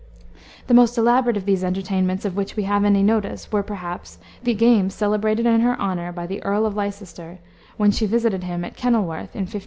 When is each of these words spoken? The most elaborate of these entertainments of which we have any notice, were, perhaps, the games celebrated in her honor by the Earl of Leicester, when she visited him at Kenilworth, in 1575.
The 0.65 0.73
most 0.73 0.97
elaborate 0.97 1.37
of 1.37 1.45
these 1.45 1.63
entertainments 1.63 2.25
of 2.25 2.35
which 2.35 2.55
we 2.55 2.63
have 2.63 2.83
any 2.83 3.03
notice, 3.03 3.51
were, 3.51 3.61
perhaps, 3.61 4.17
the 4.41 4.55
games 4.55 4.95
celebrated 4.95 5.45
in 5.45 5.61
her 5.61 5.79
honor 5.79 6.11
by 6.11 6.25
the 6.25 6.41
Earl 6.43 6.65
of 6.65 6.75
Leicester, 6.75 7.37
when 7.77 7.91
she 7.91 8.07
visited 8.07 8.43
him 8.43 8.65
at 8.65 8.75
Kenilworth, 8.75 9.35
in 9.37 9.45
1575. 9.45 9.59